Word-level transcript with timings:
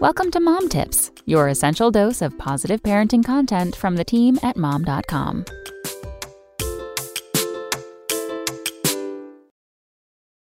Welcome 0.00 0.30
to 0.30 0.38
Mom 0.38 0.68
Tips, 0.68 1.10
your 1.26 1.48
essential 1.48 1.90
dose 1.90 2.22
of 2.22 2.38
positive 2.38 2.84
parenting 2.84 3.24
content 3.24 3.74
from 3.74 3.96
the 3.96 4.04
team 4.04 4.38
at 4.44 4.56
mom.com. 4.56 5.44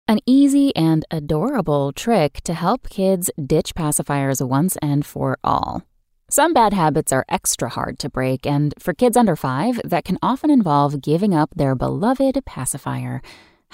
An 0.10 0.20
easy 0.26 0.76
and 0.76 1.06
adorable 1.10 1.94
trick 1.94 2.42
to 2.42 2.54
help 2.54 2.90
kids 2.90 3.32
ditch 3.42 3.74
pacifiers 3.74 4.46
once 4.46 4.76
and 4.82 5.06
for 5.06 5.38
all. 5.42 5.84
Some 6.30 6.54
bad 6.54 6.74
habits 6.74 7.14
are 7.14 7.24
extra 7.30 7.70
hard 7.70 7.98
to 8.00 8.10
break, 8.10 8.46
and 8.46 8.74
for 8.78 8.94
kids 8.94 9.16
under 9.16 9.38
five, 9.38 9.80
that 9.86 10.04
can 10.04 10.18
often 10.22 10.50
involve 10.50 11.02
giving 11.02 11.34
up 11.34 11.52
their 11.56 11.76
beloved 11.76 12.44
pacifier. 12.46 13.22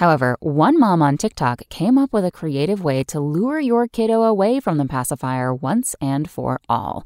However, 0.02 0.36
one 0.40 0.80
mom 0.80 1.04
on 1.04 1.16
TikTok 1.16 1.62
came 1.70 2.00
up 2.00 2.12
with 2.12 2.26
a 2.26 2.32
creative 2.32 2.84
way 2.84 3.04
to 3.04 3.20
lure 3.20 3.60
your 3.60 3.88
kiddo 3.88 4.24
away 4.24 4.60
from 4.60 4.80
the 4.80 4.88
pacifier 4.88 5.54
once 5.54 5.96
and 6.02 6.28
for 6.28 6.60
all. 6.68 7.06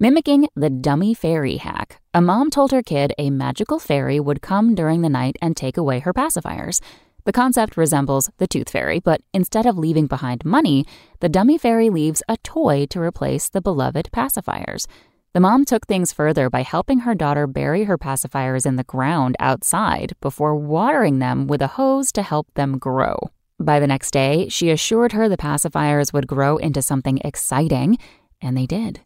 Mimicking 0.00 0.48
the 0.56 0.68
dummy 0.68 1.14
fairy 1.14 1.58
hack, 1.58 2.00
a 2.12 2.20
mom 2.20 2.50
told 2.50 2.72
her 2.72 2.82
kid 2.82 3.14
a 3.16 3.30
magical 3.30 3.78
fairy 3.78 4.18
would 4.18 4.42
come 4.42 4.74
during 4.74 5.02
the 5.02 5.08
night 5.08 5.36
and 5.40 5.56
take 5.56 5.76
away 5.76 6.00
her 6.00 6.12
pacifiers. 6.12 6.80
The 7.26 7.32
concept 7.32 7.76
resembles 7.76 8.28
the 8.38 8.48
tooth 8.48 8.70
fairy, 8.70 8.98
but 8.98 9.20
instead 9.32 9.64
of 9.64 9.78
leaving 9.78 10.08
behind 10.08 10.44
money, 10.44 10.84
the 11.20 11.28
dummy 11.28 11.58
fairy 11.58 11.90
leaves 11.90 12.24
a 12.28 12.38
toy 12.38 12.86
to 12.86 13.00
replace 13.00 13.48
the 13.48 13.60
beloved 13.60 14.10
pacifiers. 14.12 14.88
The 15.34 15.40
mom 15.40 15.64
took 15.64 15.86
things 15.86 16.12
further 16.12 16.50
by 16.50 16.62
helping 16.62 17.00
her 17.00 17.14
daughter 17.14 17.46
bury 17.46 17.84
her 17.84 17.96
pacifiers 17.96 18.66
in 18.66 18.76
the 18.76 18.84
ground 18.84 19.34
outside 19.40 20.12
before 20.20 20.54
watering 20.54 21.20
them 21.20 21.46
with 21.46 21.62
a 21.62 21.68
hose 21.68 22.12
to 22.12 22.22
help 22.22 22.52
them 22.52 22.76
grow. 22.76 23.18
By 23.58 23.80
the 23.80 23.86
next 23.86 24.10
day, 24.10 24.50
she 24.50 24.68
assured 24.68 25.12
her 25.12 25.30
the 25.30 25.38
pacifiers 25.38 26.12
would 26.12 26.26
grow 26.26 26.58
into 26.58 26.82
something 26.82 27.18
exciting, 27.24 27.96
and 28.42 28.58
they 28.58 28.66
did. 28.66 29.00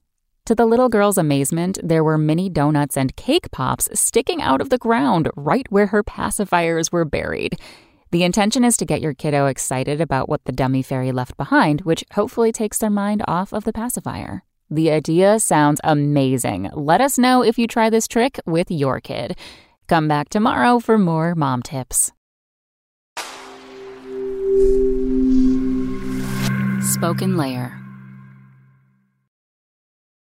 To 0.47 0.57
the 0.57 0.67
little 0.67 0.89
girl's 0.89 1.19
amazement, 1.19 1.79
there 1.81 2.03
were 2.03 2.19
mini 2.19 2.49
donuts 2.49 2.97
and 2.97 3.15
cake 3.15 3.53
pops 3.53 3.89
sticking 3.99 4.43
out 4.43 4.61
of 4.61 4.71
the 4.71 4.79
ground 4.79 5.31
right 5.37 5.67
where 5.71 5.89
her 5.89 6.03
pacifiers 6.03 6.91
were 6.91 7.05
buried. 7.05 7.57
The 8.11 8.25
intention 8.25 8.65
is 8.65 8.77
to 8.79 8.85
get 8.85 9.01
your 9.01 9.15
kiddo 9.15 9.47
excited 9.47 10.01
about 10.01 10.29
what 10.29 10.45
the 10.45 10.53
dummy 10.53 10.83
fairy 10.83 11.13
left 11.13 11.37
behind, 11.37 11.83
which 11.83 12.05
hopefully 12.13 12.51
takes 12.51 12.79
their 12.79 12.91
mind 12.91 13.23
off 13.29 13.53
of 13.53 13.63
the 13.63 13.73
pacifier. 13.73 14.43
The 14.71 14.91
idea 14.91 15.39
sounds 15.39 15.81
amazing. 15.85 16.71
Let 16.75 17.01
us 17.01 17.19
know 17.19 17.43
if 17.45 17.59
you 17.59 17.67
try 17.67 17.89
this 17.89 18.09
trick 18.09 18.41
with 18.47 18.71
your 18.71 19.01
kid. 19.01 19.37
Come 19.87 20.09
back 20.09 20.29
tomorrow 20.29 20.81
for 20.81 20.99
more 20.99 21.35
mom 21.35 21.63
tips. 21.63 22.13
SpokenLayer 26.81 27.86